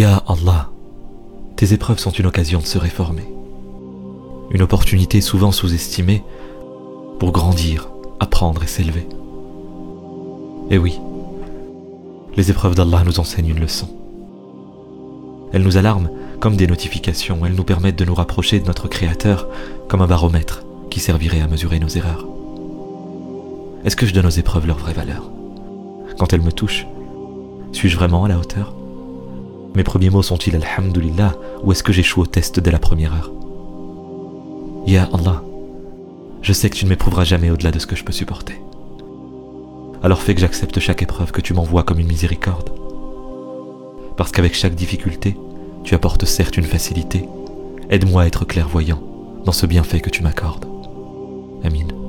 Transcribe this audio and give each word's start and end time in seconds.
Ya 0.00 0.22
Allah, 0.26 0.70
tes 1.56 1.74
épreuves 1.74 1.98
sont 1.98 2.10
une 2.10 2.24
occasion 2.24 2.60
de 2.60 2.64
se 2.64 2.78
réformer. 2.78 3.28
Une 4.50 4.62
opportunité 4.62 5.20
souvent 5.20 5.52
sous-estimée 5.52 6.24
pour 7.18 7.32
grandir, 7.32 7.90
apprendre 8.18 8.62
et 8.62 8.66
s'élever. 8.66 9.06
Et 10.70 10.78
oui, 10.78 10.98
les 12.34 12.50
épreuves 12.50 12.76
d'Allah 12.76 13.02
nous 13.04 13.20
enseignent 13.20 13.50
une 13.50 13.60
leçon. 13.60 13.90
Elles 15.52 15.64
nous 15.64 15.76
alarment 15.76 16.08
comme 16.40 16.56
des 16.56 16.66
notifications, 16.66 17.44
elles 17.44 17.52
nous 17.52 17.62
permettent 17.62 17.98
de 17.98 18.06
nous 18.06 18.14
rapprocher 18.14 18.58
de 18.58 18.66
notre 18.66 18.88
Créateur 18.88 19.48
comme 19.86 20.00
un 20.00 20.06
baromètre 20.06 20.64
qui 20.88 21.00
servirait 21.00 21.42
à 21.42 21.46
mesurer 21.46 21.78
nos 21.78 21.88
erreurs. 21.88 22.26
Est-ce 23.84 23.96
que 23.96 24.06
je 24.06 24.14
donne 24.14 24.24
aux 24.24 24.30
épreuves 24.30 24.66
leur 24.66 24.78
vraie 24.78 24.94
valeur? 24.94 25.30
Quand 26.18 26.32
elles 26.32 26.40
me 26.40 26.52
touchent, 26.52 26.86
suis-je 27.72 27.96
vraiment 27.96 28.24
à 28.24 28.28
la 28.28 28.38
hauteur? 28.38 28.79
Mes 29.80 29.84
premiers 29.84 30.10
mots 30.10 30.22
sont-ils 30.22 30.54
Alhamdulillah 30.54 31.34
ou 31.62 31.72
est-ce 31.72 31.82
que 31.82 31.90
j'échoue 31.90 32.20
au 32.20 32.26
test 32.26 32.60
dès 32.60 32.70
la 32.70 32.78
première 32.78 33.14
heure? 33.14 33.30
Ya 34.86 35.08
Allah, 35.10 35.42
je 36.42 36.52
sais 36.52 36.68
que 36.68 36.76
tu 36.76 36.84
ne 36.84 36.90
m'éprouveras 36.90 37.24
jamais 37.24 37.48
au-delà 37.48 37.70
de 37.70 37.78
ce 37.78 37.86
que 37.86 37.96
je 37.96 38.04
peux 38.04 38.12
supporter. 38.12 38.60
Alors 40.02 40.20
fais 40.20 40.34
que 40.34 40.42
j'accepte 40.42 40.78
chaque 40.80 41.00
épreuve 41.00 41.32
que 41.32 41.40
tu 41.40 41.54
m'envoies 41.54 41.82
comme 41.82 41.98
une 41.98 42.08
miséricorde. 42.08 42.68
Parce 44.18 44.32
qu'avec 44.32 44.54
chaque 44.54 44.74
difficulté, 44.74 45.34
tu 45.82 45.94
apportes 45.94 46.26
certes 46.26 46.58
une 46.58 46.64
facilité. 46.64 47.26
Aide-moi 47.88 48.24
à 48.24 48.26
être 48.26 48.44
clairvoyant 48.44 49.02
dans 49.46 49.52
ce 49.52 49.64
bienfait 49.64 50.00
que 50.00 50.10
tu 50.10 50.22
m'accordes. 50.22 50.66
Amin. 51.64 51.99